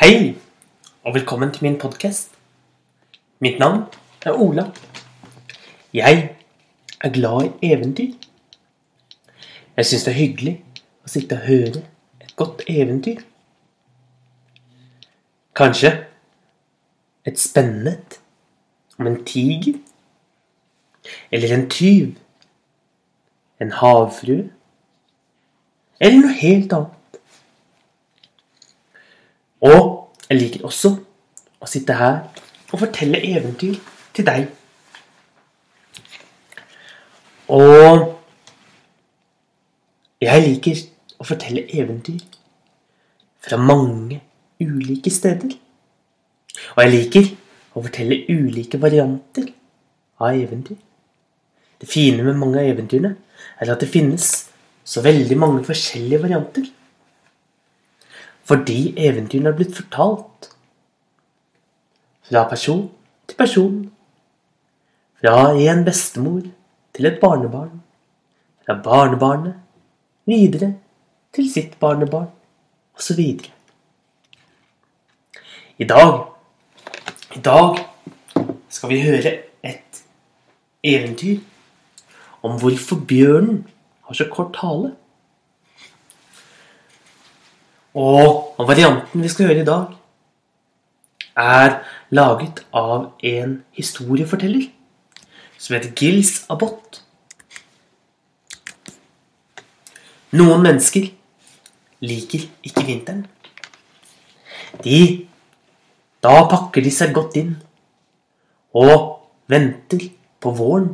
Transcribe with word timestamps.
Hei, 0.00 0.36
og 1.04 1.14
velkommen 1.14 1.50
til 1.52 1.62
min 1.62 1.74
podkast. 1.78 2.30
Mitt 3.38 3.58
navn 3.58 3.82
er 4.26 4.32
Ola. 4.32 4.62
Jeg 5.92 6.36
er 7.00 7.08
glad 7.12 7.50
i 7.62 7.72
eventyr. 7.72 8.14
Jeg 9.76 9.86
syns 9.86 10.06
det 10.06 10.14
er 10.14 10.16
hyggelig 10.16 10.54
å 11.04 11.10
sitte 11.12 11.36
og 11.36 11.44
høre 11.44 11.82
et 12.24 12.32
godt 12.40 12.64
eventyr. 12.64 13.20
Kanskje 15.60 15.90
et 17.28 17.36
spennende 17.38 17.98
om 18.96 19.10
en 19.10 19.20
tiger. 19.28 19.76
Eller 21.30 21.52
en 21.58 21.66
tyv. 21.68 22.14
En 23.60 23.76
havfrue. 23.82 24.48
Eller 26.00 26.24
noe 26.24 26.40
helt 26.40 26.72
annet. 26.72 26.99
Og 29.60 30.16
jeg 30.28 30.38
liker 30.38 30.64
også 30.68 30.94
å 31.60 31.68
sitte 31.68 31.96
her 31.98 32.22
og 32.70 32.80
fortelle 32.80 33.20
eventyr 33.26 33.76
til 34.16 34.26
deg. 34.26 34.48
Og 37.50 38.06
jeg 40.22 40.44
liker 40.46 40.84
å 41.20 41.26
fortelle 41.26 41.66
eventyr 41.74 42.20
fra 43.40 43.58
mange 43.60 44.20
ulike 44.60 45.10
steder. 45.12 45.56
Og 46.76 46.82
jeg 46.84 46.92
liker 46.94 47.30
å 47.74 47.82
fortelle 47.84 48.22
ulike 48.28 48.80
varianter 48.80 49.50
av 50.20 50.36
eventyr. 50.36 50.78
Det 51.80 51.88
fine 51.88 52.22
med 52.22 52.36
mange 52.36 52.60
av 52.60 52.68
eventyrene 52.68 53.14
er 53.60 53.72
at 53.72 53.80
det 53.80 53.88
finnes 53.88 54.28
så 54.84 55.02
veldig 55.04 55.36
mange 55.40 55.64
forskjellige 55.64 56.22
varianter. 56.22 56.66
Fordi 58.50 58.94
eventyrene 58.98 59.52
er 59.52 59.54
blitt 59.54 59.76
fortalt 59.78 60.48
fra 62.26 62.48
person 62.50 62.88
til 63.30 63.36
person. 63.38 63.76
Fra 65.20 65.52
en 65.54 65.84
bestemor 65.86 66.40
til 66.96 67.06
et 67.06 67.20
barnebarn. 67.22 67.76
Fra 68.66 68.74
barnebarnet 68.82 69.54
videre 70.26 70.72
til 71.34 71.46
sitt 71.52 71.76
barnebarn, 71.78 72.30
osv. 72.98 73.20
I 75.78 75.86
dag 75.86 76.26
I 77.36 77.40
dag 77.46 77.78
skal 78.68 78.90
vi 78.90 79.02
høre 79.04 79.32
et 79.62 80.02
eventyr 80.82 81.38
om 82.42 82.58
hvorfor 82.58 82.98
bjørnen 83.06 83.62
har 84.08 84.14
så 84.18 84.26
kort 84.32 84.56
hale. 84.58 84.96
Og 87.94 88.54
varianten 88.58 89.22
vi 89.22 89.28
skal 89.28 89.50
høre 89.50 89.62
i 89.62 89.66
dag, 89.66 89.86
er 91.36 91.80
laget 92.10 92.64
av 92.74 93.12
en 93.22 93.56
historieforteller 93.74 94.68
som 95.58 95.74
heter 95.74 95.94
Gils 95.98 96.44
Abbott. 96.50 97.00
Noen 100.30 100.62
mennesker 100.62 101.08
liker 102.00 102.46
ikke 102.62 102.86
vinteren. 102.86 103.26
De 104.84 105.26
Da 106.22 106.44
pakker 106.44 106.84
de 106.84 106.90
seg 106.92 107.14
godt 107.16 107.38
inn 107.40 107.54
og 108.76 109.24
venter 109.48 110.02
på 110.36 110.50
våren. 110.52 110.90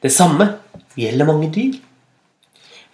Det 0.00 0.12
samme 0.14 0.46
gjelder 0.94 1.26
mange 1.26 1.48
dyr. 1.50 1.80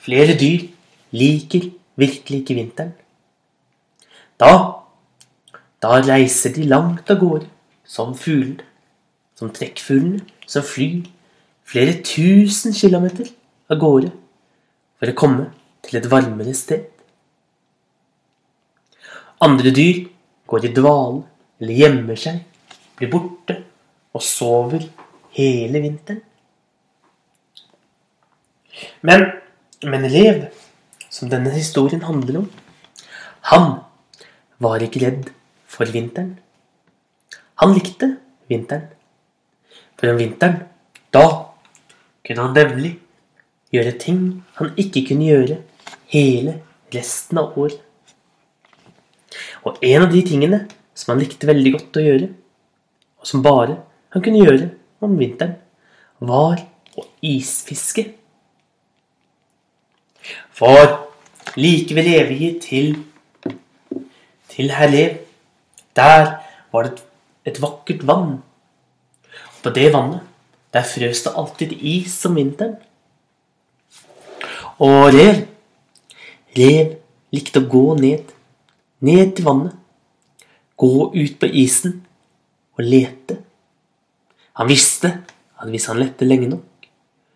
Flere 0.00 0.38
dyr 0.40 0.64
liker 1.12 1.68
virkelig 2.00 2.42
ikke 2.42 2.58
vinteren. 2.58 2.92
Da 4.40 4.80
da 5.80 6.00
reiser 6.04 6.52
de 6.52 6.66
langt 6.68 7.08
av 7.10 7.20
gårde, 7.22 7.46
som 7.84 8.12
fuglene, 8.14 8.66
som 9.34 9.48
trekkfuglene, 9.56 10.20
som 10.46 10.64
flyr 10.66 11.06
flere 11.64 11.96
tusen 12.04 12.74
kilometer 12.76 13.30
av 13.70 13.80
gårde 13.80 14.10
for 15.00 15.08
å 15.08 15.16
komme 15.16 15.46
til 15.86 16.00
et 16.00 16.08
varmere 16.12 16.52
sted. 16.56 16.84
Andre 19.40 19.72
dyr 19.72 20.02
går 20.50 20.68
i 20.68 20.74
dvale 20.76 21.22
eller 21.60 21.80
gjemmer 21.80 22.20
seg, 22.20 22.42
blir 23.00 23.08
borte 23.12 23.56
og 24.12 24.24
sover 24.26 24.84
hele 25.36 25.80
vinteren. 25.80 26.20
Men, 29.00 29.24
men 29.88 30.04
Rev, 30.12 30.44
som 31.10 31.30
denne 31.30 31.52
historien 31.54 32.02
handler 32.06 32.42
om, 32.42 32.48
han 33.50 33.68
var 34.62 34.82
ikke 34.84 35.02
redd 35.04 35.30
for 35.70 35.90
vinteren. 35.90 36.36
Han 37.60 37.74
likte 37.76 38.14
vinteren. 38.50 38.88
For 39.98 40.12
om 40.12 40.20
vinteren, 40.20 40.62
da 41.12 41.26
kunne 42.24 42.46
han 42.46 42.56
nemlig 42.56 42.94
gjøre 43.74 43.96
ting 44.00 44.20
han 44.58 44.72
ikke 44.80 45.04
kunne 45.10 45.28
gjøre 45.28 45.58
hele 46.12 46.58
resten 46.94 47.40
av 47.40 47.56
året. 47.58 47.80
Og 49.66 49.82
en 49.84 50.06
av 50.06 50.12
de 50.12 50.22
tingene 50.26 50.64
som 50.96 51.12
han 51.12 51.22
likte 51.22 51.48
veldig 51.48 51.74
godt 51.76 51.98
å 52.00 52.04
gjøre, 52.04 52.30
og 53.20 53.28
som 53.28 53.44
bare 53.44 53.76
han 54.14 54.24
kunne 54.24 54.42
gjøre 54.42 54.70
om 55.04 55.14
vinteren, 55.20 55.58
var 56.20 56.60
å 56.98 57.04
isfiske. 57.24 58.06
For 60.52 61.06
like 61.56 61.94
ved 61.94 62.08
reviet 62.08 62.62
til, 62.62 62.96
til 64.50 64.70
herr 64.74 64.90
Lev 64.90 65.18
der 65.96 66.38
var 66.72 66.82
det 66.82 67.02
et 67.44 67.62
vakkert 67.62 68.06
vann. 68.06 68.38
Og 69.56 69.62
på 69.62 69.70
det 69.70 69.92
vannet, 69.92 70.20
der 70.72 70.86
frøs 70.86 71.22
det 71.22 71.32
alltid 71.36 71.72
is 71.72 72.24
om 72.26 72.36
vinteren. 72.36 72.76
Og 74.78 75.10
rev, 75.12 75.42
rev 76.56 76.94
likte 77.34 77.60
å 77.60 77.68
gå 77.68 77.84
ned, 78.00 78.30
ned 79.04 79.34
til 79.36 79.44
vannet. 79.44 79.76
Gå 80.80 81.10
ut 81.12 81.36
på 81.40 81.50
isen 81.52 82.00
og 82.78 82.86
lete. 82.86 83.36
Han 84.56 84.70
visste 84.70 85.12
at 85.60 85.68
hvis 85.68 85.90
han 85.90 86.00
lette 86.00 86.24
lenge 86.24 86.48
nok, 86.48 86.88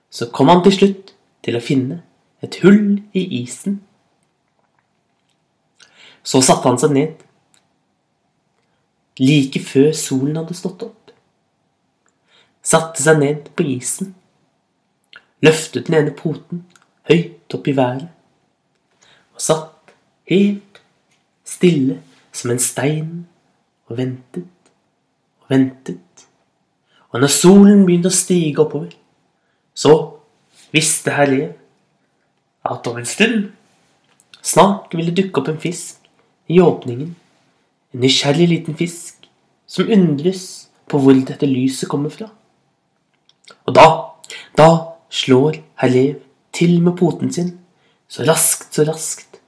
så 0.09 0.31
kom 0.33 0.49
han 0.49 0.63
til 0.65 0.79
slutt 0.79 1.13
til 1.45 1.59
å 1.59 1.65
finne 1.65 2.01
et 2.45 2.59
hull 2.63 2.99
i 3.17 3.25
isen. 3.43 3.81
Så 6.25 6.41
satte 6.45 6.69
han 6.69 6.81
seg 6.81 6.95
ned 6.95 7.21
like 9.21 9.61
før 9.63 9.93
solen 9.95 10.39
hadde 10.41 10.57
stått 10.59 10.83
opp. 10.87 11.13
Satte 12.65 13.03
seg 13.05 13.21
ned 13.21 13.51
på 13.55 13.67
isen, 13.75 14.15
løftet 15.45 15.87
den 15.87 15.99
ene 16.01 16.15
poten 16.17 16.65
høyt 17.11 17.55
opp 17.55 17.69
i 17.69 17.77
været 17.77 18.09
og 19.35 19.43
satt 19.43 19.95
helt 20.31 20.81
stille 21.45 21.99
som 22.33 22.53
en 22.55 22.63
stein 22.63 23.27
og 23.91 23.99
ventet 23.99 24.71
og 25.43 25.51
ventet. 25.51 26.27
Og 27.11 27.21
når 27.21 27.33
solen 27.35 27.85
begynte 27.85 28.11
å 28.11 28.15
stige 28.15 28.63
oppover, 28.63 28.95
så 29.75 29.95
visste 30.75 31.13
herr 31.15 31.31
Lev 31.31 31.53
at 32.65 32.87
om 32.89 33.01
en 33.01 33.09
stund 33.09 33.51
snart 34.45 34.95
ville 34.97 35.15
dukke 35.15 35.41
opp 35.41 35.51
en 35.53 35.61
fisk 35.61 36.01
i 36.53 36.61
åpningen 36.61 37.15
en 37.95 38.03
nysgjerrig 38.03 38.49
liten 38.51 38.75
fisk 38.77 39.29
som 39.71 39.91
undres 39.91 40.67
på 40.91 40.99
hvor 41.01 41.17
dette 41.17 41.47
lyset 41.49 41.89
kommer 41.89 42.13
fra. 42.13 42.27
Og 43.65 43.77
da, 43.77 43.87
da 44.59 44.69
slår 45.15 45.61
herr 45.81 45.93
Lev 45.93 46.19
til 46.55 46.81
med 46.83 46.97
poten 46.99 47.33
sin, 47.33 47.55
så 48.11 48.27
raskt, 48.27 48.75
så 48.75 48.85
raskt. 48.87 49.39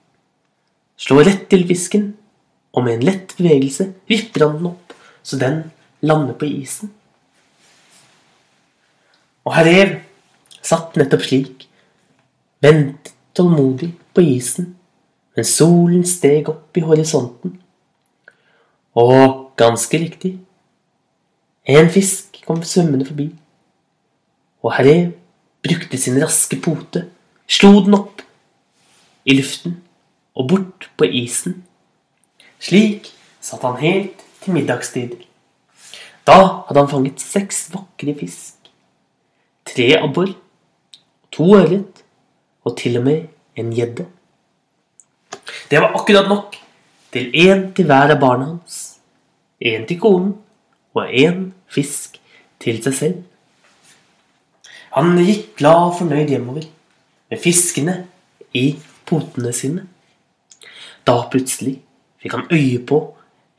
Slår 0.96 1.26
rett 1.28 1.44
til 1.50 1.66
fisken, 1.68 2.14
og 2.72 2.86
med 2.86 2.96
en 2.96 3.06
lett 3.10 3.34
bevegelse 3.36 3.90
vipper 4.08 4.46
han 4.46 4.56
den 4.58 4.70
opp, 4.70 4.94
så 5.26 5.38
den 5.40 5.60
lander 6.06 6.38
på 6.38 6.48
isen. 6.48 6.92
Og 9.46 9.54
herr 9.58 9.68
Lev 9.68 9.94
satt 10.62 10.96
nettopp 10.98 11.26
slik, 11.26 11.65
ventet 12.62 13.14
tålmodig 13.36 13.92
på 14.14 14.24
isen, 14.24 14.72
mens 15.36 15.52
solen 15.58 16.04
steg 16.08 16.48
opp 16.48 16.76
i 16.76 16.84
horisonten 16.84 17.58
og 18.96 19.52
ganske 19.60 19.98
riktig, 20.00 20.32
en 21.68 21.90
fisk 21.92 22.38
kom 22.46 22.62
svømmende 22.64 23.04
forbi, 23.08 23.26
og 24.64 24.72
herre 24.78 25.12
brukte 25.66 25.98
sin 26.00 26.16
raske 26.22 26.56
pote, 26.62 27.04
slo 27.46 27.82
den 27.84 27.98
opp 27.98 28.22
i 29.26 29.36
luften 29.36 29.76
og 30.36 30.48
bort 30.48 30.88
på 30.96 31.08
isen. 31.20 31.58
Slik 32.62 33.10
satt 33.42 33.64
han 33.66 33.80
helt 33.82 34.22
til 34.42 34.56
middagstid. 34.56 35.16
Da 36.26 36.38
hadde 36.66 36.80
han 36.80 36.90
fanget 36.90 37.22
seks 37.22 37.66
vakre 37.74 38.14
fisk, 38.18 38.70
tre 39.66 39.92
abbor, 40.00 40.32
to 41.34 41.52
ørret 41.58 42.05
og 42.66 42.74
til 42.78 42.98
og 42.98 43.06
med 43.06 43.28
en 43.56 43.70
gjedde. 43.72 44.06
Det 45.70 45.80
var 45.80 45.94
akkurat 45.94 46.28
nok 46.28 46.58
til 47.14 47.30
én 47.30 47.70
til 47.74 47.86
hver 47.86 48.12
av 48.12 48.20
barna 48.20 48.50
hans. 48.50 48.98
Én 49.62 49.86
til 49.86 50.00
konen 50.00 50.34
og 50.94 51.08
én 51.08 51.50
fisk 51.70 52.18
til 52.60 52.82
seg 52.82 52.94
selv. 52.94 53.22
Han 54.96 55.16
gikk 55.20 55.56
glad 55.60 55.90
og 55.90 55.98
fornøyd 56.00 56.32
hjemover 56.32 56.66
med 57.30 57.42
fiskene 57.42 57.96
i 58.56 58.78
potene 59.06 59.52
sine. 59.52 59.86
Da 61.06 61.20
plutselig 61.30 61.78
fikk 62.22 62.34
han 62.34 62.48
øye 62.50 62.80
på 62.86 63.00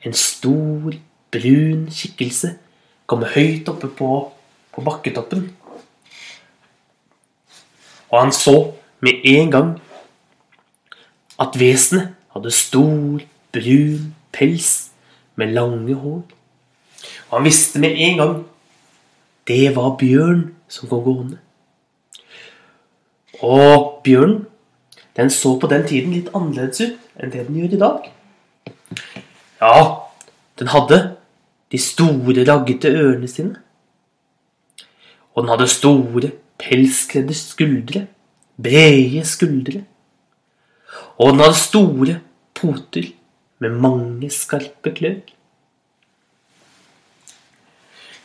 en 0.05 0.13
stor, 0.13 0.95
brun 1.31 1.87
skikkelse 1.91 2.53
komme 3.07 3.29
høyt 3.31 3.69
oppe 3.71 3.89
på, 3.91 4.09
på 4.75 4.83
bakketoppen. 4.83 5.47
Og 8.11 8.19
han 8.21 8.33
så 8.35 8.55
med 8.99 9.21
en 9.23 9.51
gang 9.51 9.73
at 11.39 11.59
vesenet 11.59 12.15
hadde 12.33 12.51
stor, 12.51 13.21
brun 13.53 14.13
pels 14.33 14.91
med 15.35 15.53
lange 15.53 15.95
hår. 15.95 16.23
Og 17.29 17.37
han 17.37 17.45
visste 17.45 17.79
med 17.79 17.95
en 17.95 18.17
gang 18.17 18.37
det 19.47 19.75
var 19.75 19.95
bjørn 19.99 20.55
som 20.67 20.89
kom 20.89 21.03
gående. 21.03 21.37
Og 23.41 24.01
bjørnen, 24.03 24.45
den 25.17 25.29
så 25.29 25.55
på 25.59 25.69
den 25.71 25.85
tiden 25.87 26.13
litt 26.13 26.33
annerledes 26.35 26.81
ut 26.81 27.21
enn 27.21 27.31
det 27.33 27.45
den 27.47 27.61
gjør 27.61 27.75
i 27.77 27.79
dag. 27.81 28.09
Ja, 29.61 29.77
den 30.59 30.69
hadde 30.73 30.99
de 31.71 31.79
store, 31.81 32.43
raggete 32.47 32.91
ørene 32.91 33.29
sine. 33.29 33.55
Og 35.33 35.43
den 35.43 35.51
hadde 35.53 35.69
store, 35.69 36.31
pelskledde 36.57 37.33
skuldre, 37.37 38.07
brede 38.61 39.25
skuldre. 39.25 39.83
Og 41.17 41.33
den 41.33 41.41
hadde 41.41 41.59
store 41.59 42.19
poter 42.57 43.11
med 43.59 43.69
mange 43.81 44.29
skarpe 44.33 44.93
klør. 44.93 45.21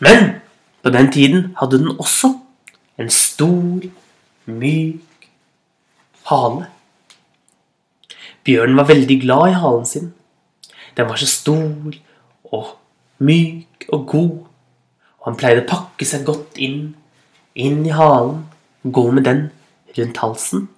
Men 0.03 0.31
på 0.83 0.91
den 0.91 1.13
tiden 1.13 1.53
hadde 1.61 1.79
den 1.79 1.99
også 1.99 2.33
en 2.99 3.11
stor, 3.11 3.85
myk 4.47 5.29
hale. 6.27 6.67
Bjørnen 8.45 8.77
var 8.77 8.89
veldig 8.91 9.21
glad 9.23 9.51
i 9.51 9.59
halen 9.63 9.87
sin. 9.87 10.09
Den 10.97 11.09
var 11.09 11.17
så 11.17 11.27
stor 11.31 11.95
og 12.53 12.73
myk 13.19 13.87
og 13.89 14.07
god, 14.07 14.33
og 15.19 15.29
han 15.29 15.39
pleide 15.39 15.63
å 15.63 15.71
pakke 15.71 16.07
seg 16.07 16.27
godt 16.27 16.59
inn, 16.59 16.97
inn 17.55 17.85
i 17.87 17.95
halen, 17.95 18.43
og 18.83 18.95
gå 18.99 19.05
med 19.15 19.25
den 19.29 19.45
rundt 19.99 20.21
halsen. 20.23 20.69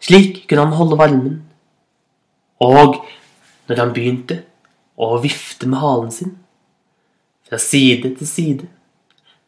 Slik 0.00 0.44
kunne 0.48 0.66
han 0.66 0.76
holde 0.78 0.98
varmen, 0.98 1.38
og 2.62 3.00
når 3.68 3.82
han 3.82 3.94
begynte 3.94 4.42
å 4.98 5.18
vifte 5.22 5.68
med 5.70 5.82
halen 5.82 6.10
sin, 6.14 6.36
fra 7.48 7.58
side 7.58 8.14
til 8.18 8.28
side, 8.28 8.68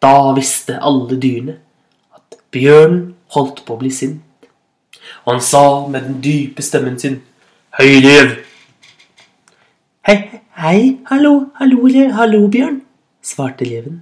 da 0.00 0.32
visste 0.36 0.78
alle 0.80 1.18
dyrene 1.20 1.58
at 2.16 2.38
bjørnen 2.54 3.14
holdt 3.34 3.64
på 3.66 3.76
å 3.76 3.80
bli 3.80 3.90
sint. 3.94 4.22
Og 5.24 5.34
han 5.34 5.42
sa 5.44 5.64
med 5.88 6.06
den 6.06 6.20
dype 6.24 6.64
stemmen 6.64 6.98
sin, 7.00 7.20
Høy 7.78 8.00
rev! 8.02 8.32
Hei, 10.08 10.16
hei, 10.58 10.78
hallo, 11.06 11.34
hallo, 11.60 11.90
hallo, 12.16 12.40
bjørn, 12.50 12.80
svarte 13.22 13.68
reven. 13.68 14.00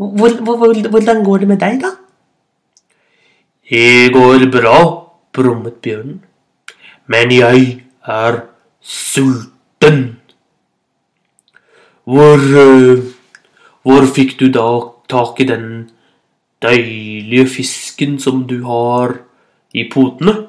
Hvor, 0.00 0.38
hvor, 0.40 0.88
hvordan 0.88 1.20
går 1.26 1.42
det 1.42 1.48
med 1.50 1.60
deg, 1.60 1.82
da? 1.82 1.90
Det 3.72 4.12
går 4.12 4.50
bra, 4.52 4.78
brummet 5.32 5.78
bjørnen. 5.80 6.18
Men 7.08 7.30
jeg 7.32 7.86
er 8.04 8.42
sulten. 8.84 10.18
Hvor 12.04 12.36
øh, 12.36 13.00
Hvor 13.82 14.06
fikk 14.14 14.36
du 14.40 14.46
da 14.52 14.66
tak 15.08 15.40
i 15.40 15.48
den 15.48 15.90
deilige 16.62 17.48
fisken 17.48 18.18
som 18.20 18.44
du 18.46 18.62
har 18.64 19.16
i 19.74 19.88
potene? 19.92 20.46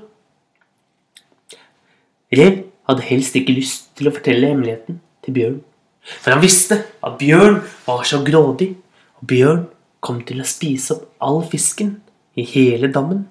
Rev 2.37 2.63
hadde 2.89 3.01
helst 3.01 3.35
ikke 3.35 3.55
lyst 3.55 3.95
til 3.95 4.11
å 4.11 4.13
fortelle 4.13 4.51
hemmeligheten 4.51 4.99
til 5.23 5.33
Bjørn. 5.33 5.59
For 6.03 6.35
han 6.35 6.43
visste 6.43 6.83
at 7.01 7.17
Bjørn 7.17 7.61
var 7.87 8.03
så 8.03 8.19
grådig, 8.25 8.75
og 9.17 9.27
Bjørn 9.31 9.67
kom 10.03 10.21
til 10.27 10.43
å 10.43 10.47
spise 10.47 10.97
opp 10.97 11.23
all 11.23 11.41
fisken 11.47 12.01
i 12.35 12.45
hele 12.47 12.89
dammen. 12.93 13.25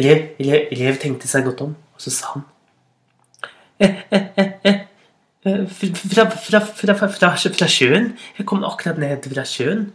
Rev, 0.00 0.22
Rev, 0.40 0.70
Rev 0.80 0.98
tenkte 1.00 1.28
seg 1.28 1.44
godt 1.44 1.64
om, 1.66 1.74
og 1.76 2.02
så 2.02 2.12
sa 2.14 2.34
han 2.34 2.46
eh, 3.80 4.00
eh, 4.10 4.28
eh, 4.40 4.54
eh. 4.64 4.78
Fra, 5.40 6.26
fra, 6.28 6.60
fra, 6.68 6.94
fra, 7.08 7.66
sjøen. 7.68 8.10
Jeg 8.36 8.44
kom 8.48 8.64
akkurat 8.64 8.98
ned 9.00 9.24
fra 9.24 9.44
sjøen. 9.48 9.86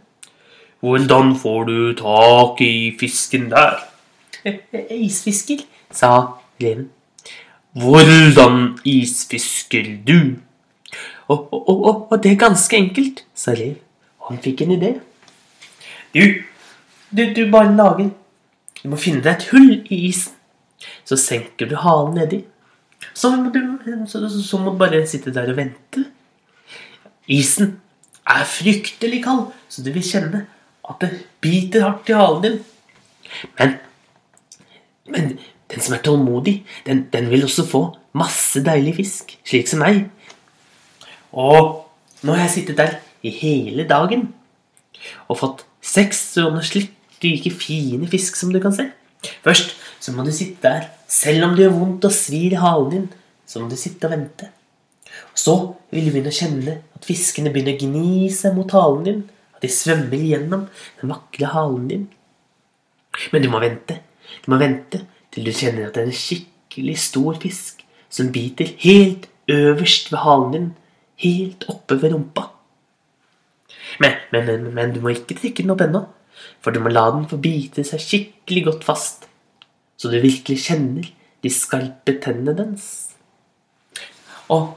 Hvordan 0.82 1.36
får 1.38 1.64
du 1.68 1.78
tak 1.98 2.60
i 2.66 2.96
fisken 2.98 3.50
der? 3.52 3.78
Isfisker, 4.90 5.62
sa 5.90 6.10
reven. 6.62 6.88
Hvordan 7.76 8.78
isfisker 8.84 9.86
du? 10.06 10.42
Og, 11.28 11.52
og, 11.52 11.68
og, 11.68 12.12
og, 12.12 12.22
det 12.22 12.32
er 12.32 12.38
ganske 12.40 12.76
enkelt, 12.76 13.24
sa 13.34 13.54
Rev. 13.54 13.74
Han 14.28 14.38
fikk 14.42 14.62
en 14.64 14.76
idé. 14.76 14.92
Du, 16.16 16.44
du, 17.12 17.22
du 17.34 17.42
bare 17.52 17.74
lager 17.76 18.08
Du 18.80 18.88
må 18.88 18.96
finne 19.00 19.20
deg 19.24 19.34
et 19.34 19.48
hull 19.52 19.72
i 19.92 20.06
isen. 20.08 20.32
Så 21.04 21.18
senker 21.20 21.68
du 21.68 21.74
halen 21.80 22.14
nedi. 22.16 22.42
Så 23.16 23.30
må, 23.32 23.50
du, 23.52 23.60
så, 24.08 24.22
så 24.28 24.60
må 24.60 24.72
du 24.72 24.80
bare 24.80 25.02
sitte 25.08 25.32
der 25.34 25.50
og 25.52 25.58
vente. 25.58 26.04
Isen 27.32 27.76
er 28.26 28.46
fryktelig 28.48 29.22
kald, 29.24 29.48
så 29.68 29.82
du 29.84 29.90
vil 29.94 30.04
kjenne 30.04 30.44
at 30.86 31.02
det 31.02 31.10
biter 31.42 31.86
hardt 31.86 32.10
i 32.10 32.16
halen 32.16 32.44
din. 32.44 32.58
Men, 33.58 33.76
men 35.10 35.30
den 35.72 35.82
som 35.82 35.96
er 35.96 36.04
tålmodig, 36.06 36.60
den, 36.86 37.06
den, 37.12 37.30
vil 37.30 37.46
også 37.48 37.66
få 37.66 37.82
masse 38.16 38.62
deilig 38.64 38.96
fisk, 39.00 39.36
slik 39.46 39.70
som 39.70 39.82
meg. 39.82 40.04
Og 41.32 41.86
nå 42.22 42.36
har 42.36 42.46
jeg 42.46 42.56
sittet 42.60 42.80
der 42.80 42.98
i 43.26 43.32
hele 43.34 43.88
dagen 43.88 44.28
og 45.26 45.40
fått 45.40 45.65
seks 45.84 46.22
sånne 46.36 46.62
slike 46.66 46.96
like 47.24 47.50
fine 47.50 48.06
fisk 48.10 48.36
som 48.36 48.52
du 48.52 48.60
kan 48.60 48.74
se. 48.74 48.90
Først 49.44 49.74
så 50.00 50.12
må 50.12 50.24
du 50.26 50.32
sitte 50.34 50.62
der 50.62 50.90
selv 51.08 51.46
om 51.46 51.54
det 51.56 51.64
gjør 51.64 51.78
vondt 51.78 52.06
og 52.08 52.14
svir 52.14 52.54
i 52.54 52.60
halen 52.60 52.90
din, 52.92 53.06
så 53.46 53.62
må 53.62 53.70
du 53.70 53.76
sitte 53.78 54.08
og 54.08 54.12
vente. 54.16 54.50
Og 55.32 55.38
så 55.38 55.54
vil 55.94 56.08
du 56.08 56.12
begynne 56.12 56.32
å 56.32 56.38
kjenne 56.38 56.74
at 56.96 57.06
fiskene 57.06 57.52
begynner 57.54 57.76
å 57.76 57.82
gni 57.84 58.30
seg 58.34 58.56
mot 58.56 58.72
halen 58.74 59.06
din. 59.06 59.22
At 59.56 59.64
de 59.64 59.70
svømmer 59.72 60.20
gjennom 60.20 60.66
den 61.00 61.12
vakre 61.12 61.52
halen 61.54 61.86
din. 61.88 62.08
Men 63.32 63.44
du 63.44 63.48
må 63.52 63.62
vente. 63.62 64.00
Du 64.44 64.50
må 64.52 64.58
vente 64.60 65.04
til 65.32 65.46
du 65.46 65.54
kjenner 65.54 65.86
at 65.86 65.96
det 65.96 66.02
er 66.04 66.10
en 66.10 66.20
skikkelig 66.24 66.98
stor 67.06 67.38
fisk 67.40 67.86
som 68.12 68.32
biter 68.34 68.74
helt 68.82 69.30
øverst 69.52 70.10
ved 70.12 70.22
halen 70.26 70.52
din. 70.56 70.68
Helt 71.22 71.64
oppe 71.72 71.96
ved 72.02 72.12
rumpa. 72.12 72.50
Men, 74.02 74.18
men, 74.32 74.68
men, 74.74 74.92
du 74.92 75.00
må 75.04 75.14
ikke 75.14 75.38
drikke 75.38 75.64
den 75.64 75.72
opp 75.74 75.84
ennå. 75.86 76.02
For 76.60 76.74
du 76.74 76.82
må 76.84 76.92
la 76.92 77.06
den 77.14 77.24
få 77.30 77.38
bite 77.40 77.84
seg 77.86 78.02
skikkelig 78.02 78.66
godt 78.66 78.84
fast 78.84 79.26
så 79.96 80.10
du 80.12 80.18
virkelig 80.20 80.66
kjenner 80.66 81.08
de 81.44 81.52
skarpe 81.52 82.16
tennene 82.22 82.54
dens. 82.56 82.86
Og, 84.52 84.74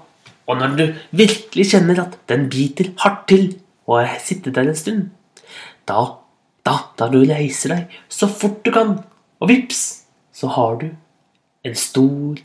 og, 0.47 0.53
når 0.57 0.75
du 0.77 0.85
virkelig 1.19 1.69
kjenner 1.73 2.05
at 2.05 2.15
den 2.31 2.47
biter 2.51 2.93
hardt 3.03 3.27
til 3.31 3.51
og 3.89 3.99
har 3.99 4.21
sittet 4.23 4.55
der 4.55 4.69
en 4.69 4.77
stund, 4.77 5.09
da, 5.89 6.05
da, 6.65 6.77
da 6.97 7.09
du 7.11 7.19
reiser 7.27 7.75
deg 7.75 7.99
så 8.11 8.29
fort 8.31 8.63
du 8.65 8.71
kan, 8.73 8.95
og 9.39 9.51
vips, 9.51 10.05
så 10.33 10.49
har 10.55 10.79
du 10.81 10.89
en 11.67 11.75
stor, 11.75 12.39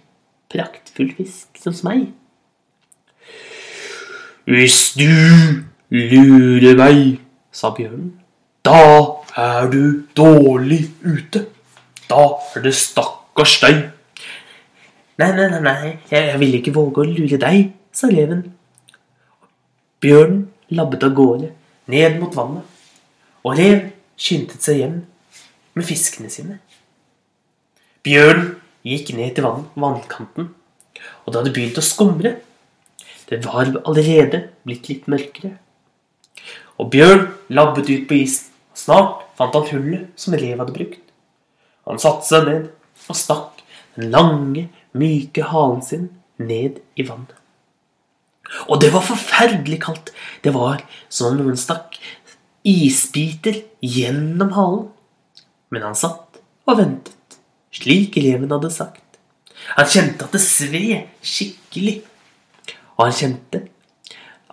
praktfull 0.51 1.15
fisk 1.17 1.59
som 1.63 1.75
meg. 1.87 2.11
Hvis 4.45 4.93
du 4.99 5.09
lurer 5.95 6.77
meg, 6.79 7.21
sa 7.55 7.71
bjørnen, 7.75 8.15
da 8.67 8.81
er 9.39 9.69
du 9.71 10.05
dårlig 10.17 10.89
ute. 11.05 11.47
Da 12.11 12.25
er 12.55 12.65
det 12.65 12.75
stakkars 12.77 13.59
deg. 13.63 13.85
Nei, 15.21 15.31
nei, 15.31 15.47
nei, 15.53 15.61
nei, 15.63 15.93
jeg, 16.11 16.27
jeg 16.33 16.39
vil 16.43 16.59
ikke 16.59 16.75
våge 16.75 17.05
å 17.05 17.07
lure 17.07 17.39
deg, 17.41 17.71
sa 17.95 18.11
reven. 18.11 18.43
Bjørnen 20.03 20.49
labbet 20.75 21.07
av 21.07 21.15
gårde, 21.17 21.53
ned 21.93 22.19
mot 22.21 22.35
vannet, 22.35 22.67
og 23.45 23.59
rev 23.59 23.91
skyndte 24.21 24.59
seg 24.63 24.81
hjem 24.81 24.97
med 25.75 25.87
fiskene 25.87 26.33
sine. 26.33 26.59
Bjørnen 28.05 28.57
gikk 28.85 29.15
ned 29.17 29.37
til 29.37 29.47
vann, 29.47 29.69
vannkanten, 29.79 30.51
og 31.25 31.31
det 31.31 31.41
hadde 31.41 31.55
begynt 31.55 31.81
å 31.81 31.85
skumre. 31.85 32.35
Det 33.29 33.41
var 33.47 33.71
allerede 33.85 34.49
blitt 34.67 34.91
litt 34.91 35.07
mørkere. 35.09 35.55
Og 36.79 36.91
Bjørn 36.91 37.29
labbet 37.55 37.91
ut 37.91 38.09
på 38.09 38.19
isen, 38.25 38.51
snart 38.75 39.23
fant 39.39 39.55
han 39.55 39.69
hullet 39.71 40.11
som 40.19 40.35
rev 40.35 40.59
hadde 40.59 40.75
brukt. 40.75 41.03
Han 41.87 42.01
satte 42.03 42.27
seg 42.27 42.49
ned 42.49 42.69
og 43.11 43.19
stakk 43.19 43.63
den 43.95 44.11
lange, 44.15 44.69
myke 44.95 45.47
halen 45.51 45.83
sin 45.85 46.09
ned 46.41 46.81
i 46.99 47.07
vannet. 47.07 47.35
Og 48.69 48.81
det 48.83 48.91
var 48.95 49.07
forferdelig 49.07 49.81
kaldt. 49.85 50.13
Det 50.45 50.53
var 50.55 50.83
som 51.09 51.33
om 51.33 51.41
noen 51.41 51.59
stakk 51.59 51.99
isbiter 52.67 53.63
gjennom 53.85 54.53
halen. 54.57 54.89
Men 55.71 55.89
han 55.89 55.99
satt 55.99 56.41
og 56.69 56.79
ventet, 56.79 57.39
slik 57.75 58.17
eleven 58.21 58.53
hadde 58.55 58.71
sagt. 58.73 59.19
Han 59.77 59.89
kjente 59.91 60.27
at 60.27 60.35
det 60.35 60.43
sved 60.45 61.25
skikkelig. 61.25 62.01
Og 62.97 63.07
han 63.07 63.17
kjente 63.17 63.65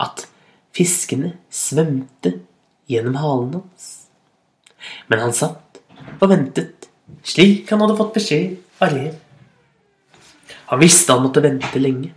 at 0.02 0.26
fiskene 0.76 1.36
svømte 1.52 2.36
gjennom 2.90 3.18
halen 3.22 3.54
hans. 3.60 3.90
Men 5.08 5.24
han 5.26 5.36
satt 5.36 5.82
og 6.18 6.30
ventet, 6.32 6.90
slik 7.24 7.70
han 7.72 7.84
hadde 7.84 7.98
fått 8.00 8.16
beskjed 8.18 8.58
av 8.82 8.96
rev. 8.96 9.16
Han 10.72 10.82
visste 10.82 11.14
han 11.14 11.26
måtte 11.26 11.44
vente 11.44 11.82
lenge. 11.82 12.12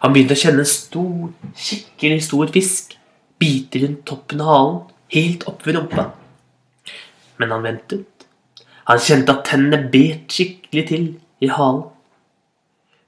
Han 0.00 0.14
begynte 0.14 0.36
å 0.36 0.42
kjenne 0.42 0.64
en 0.64 0.68
stor, 0.68 1.28
skikkelig 1.54 2.24
stor 2.26 2.50
fisk 2.54 2.96
bite 3.40 3.82
rundt 3.82 4.02
toppen 4.08 4.42
av 4.42 4.50
halen, 4.50 4.80
helt 5.14 5.46
opp 5.50 5.66
ved 5.66 5.76
rumpa. 5.76 6.06
Men 7.40 7.54
han 7.54 7.64
ventet. 7.64 8.26
Han 8.88 9.00
kjente 9.00 9.36
at 9.36 9.46
tennene 9.48 9.90
bet 9.92 10.32
skikkelig 10.34 10.86
til 10.88 11.06
i 11.44 11.52
halen. 11.52 11.86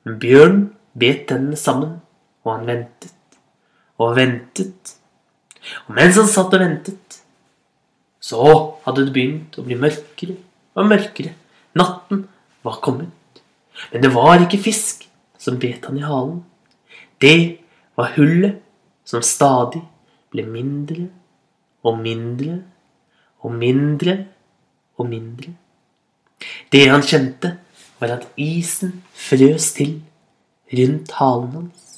Men 0.05 0.21
bjørnen 0.23 0.63
bet 0.99 1.27
tennene 1.31 1.59
sammen, 1.59 1.99
og 2.45 2.55
han 2.55 2.69
ventet 2.69 3.13
og 4.03 4.17
ventet. 4.19 4.97
Og 5.87 5.95
mens 5.97 6.19
han 6.19 6.31
satt 6.31 6.55
og 6.57 6.63
ventet, 6.63 7.19
så 8.23 8.43
hadde 8.85 9.07
det 9.07 9.15
begynt 9.15 9.59
å 9.59 9.65
bli 9.67 9.79
mørkere 9.79 10.37
og 10.79 10.89
mørkere. 10.91 11.35
Natten 11.79 12.27
var 12.67 12.81
kommet. 12.85 13.43
Men 13.93 14.05
det 14.05 14.13
var 14.15 14.43
ikke 14.43 14.61
fisk 14.63 15.07
som 15.41 15.59
bet 15.63 15.89
han 15.89 15.99
i 15.99 16.07
halen. 16.07 16.43
Det 17.23 17.59
var 17.99 18.15
hullet 18.17 18.61
som 19.05 19.25
stadig 19.27 19.83
ble 20.33 20.45
mindre 20.47 21.09
og 21.83 21.99
mindre 22.03 22.61
og 23.43 23.57
mindre 23.59 24.17
og 24.99 25.09
mindre. 25.11 25.55
Det 26.73 26.87
han 26.91 27.03
kjente, 27.07 27.57
var 28.01 28.17
at 28.17 28.27
isen 28.41 28.97
frøs 29.15 29.73
til 29.77 30.01
rundt 30.75 31.13
halen 31.19 31.53
hans. 31.55 31.92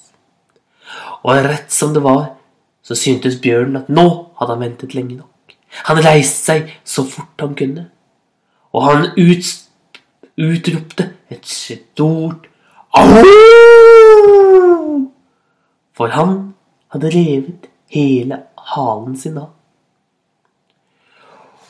Og 1.24 1.44
rett 1.46 1.72
som 1.72 1.94
det 1.94 2.02
var, 2.04 2.34
så 2.84 2.96
syntes 2.98 3.40
bjørnen 3.40 3.80
at 3.80 3.88
nå 3.88 4.06
hadde 4.38 4.56
han 4.56 4.64
ventet 4.64 4.94
lenge 4.94 5.16
nok. 5.16 5.56
Han 5.88 6.02
reiste 6.04 6.44
seg 6.44 6.72
så 6.84 7.04
fort 7.08 7.40
han 7.40 7.54
kunne, 7.58 7.88
og 8.74 8.86
han 8.86 9.06
ut, 9.16 9.52
utropte 10.38 11.10
et 11.32 11.46
stort 11.48 12.46
au! 12.94 13.24
for 15.94 16.10
han 16.10 16.54
hadde 16.92 17.10
revet 17.14 17.68
hele 17.94 18.40
halen 18.74 19.16
sin 19.18 19.38
av. 19.38 19.52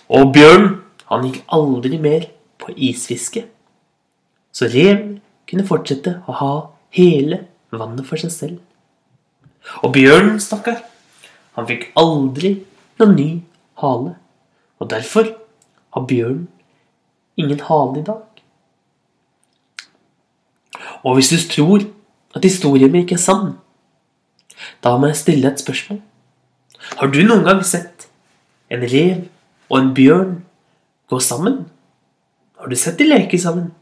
Og 0.08 0.32
Bjørn 0.32 0.68
han 1.10 1.26
gikk 1.28 1.42
aldri 1.52 2.00
mer 2.00 2.28
på 2.60 2.72
isfiske, 2.76 3.44
så 4.54 4.68
rev 4.72 5.18
kunne 5.48 5.66
fortsette 5.68 6.18
å 6.28 6.36
ha 6.40 6.52
hele 6.96 7.44
vannet 7.74 8.06
for 8.08 8.20
seg 8.20 8.32
selv. 8.32 8.60
Og 9.82 9.92
Bjørn, 9.94 10.36
stakkar, 10.40 10.82
han 11.56 11.68
fikk 11.68 11.90
aldri 11.98 12.56
noen 13.00 13.16
ny 13.16 13.28
hale, 13.80 14.14
og 14.80 14.90
derfor 14.90 15.30
har 15.94 16.06
Bjørn 16.08 16.46
ingen 17.40 17.60
hale 17.68 18.00
i 18.00 18.06
dag. 18.06 18.22
Og 21.04 21.18
hvis 21.18 21.30
du 21.32 21.38
tror 21.50 21.84
at 22.34 22.44
historien 22.44 22.92
min 22.92 23.04
ikke 23.04 23.18
er 23.18 23.24
sann, 23.24 23.54
da 24.84 24.96
må 24.96 25.10
jeg 25.10 25.20
stille 25.20 25.50
et 25.50 25.60
spørsmål. 25.60 26.00
Har 26.98 27.10
du 27.12 27.20
noen 27.24 27.44
gang 27.46 27.62
sett 27.66 28.08
en 28.72 28.84
rev 28.84 29.24
og 29.70 29.78
en 29.78 29.92
bjørn 29.96 30.34
gå 31.10 31.20
sammen? 31.20 31.64
Har 32.60 32.70
du 32.70 32.76
sett 32.78 32.98
de 32.98 33.08
leke 33.08 33.40
sammen? 33.40 33.72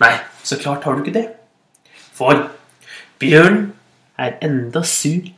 Nei, 0.00 0.14
så 0.44 0.58
klart 0.60 0.84
har 0.84 0.96
du 0.96 1.04
ikke 1.04 1.16
det. 1.16 1.26
For 2.16 2.48
bjørn 3.22 3.72
er 4.18 4.38
enda 4.42 4.82
sur 4.82 5.28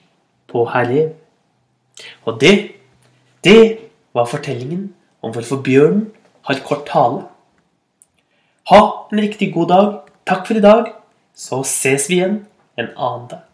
på 0.50 0.64
herr 0.72 0.88
rev. 0.88 1.10
Og 2.24 2.40
det, 2.40 2.54
det 3.44 3.78
var 4.14 4.30
fortellingen 4.30 4.94
om 5.22 5.32
hvorfor 5.32 5.62
bjørnen 5.62 6.08
har 6.48 6.62
kort 6.64 6.88
hale. 6.94 7.26
Ha 8.70 8.80
en 9.12 9.20
riktig 9.20 9.52
god 9.54 9.68
dag. 9.68 9.92
Takk 10.26 10.46
for 10.46 10.54
i 10.54 10.64
dag. 10.64 10.92
Så 11.34 11.62
ses 11.66 12.08
vi 12.08 12.20
igjen 12.20 12.42
en 12.78 12.90
annen 12.96 13.28
dag. 13.30 13.49